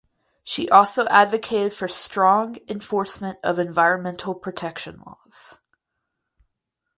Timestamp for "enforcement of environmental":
2.67-4.33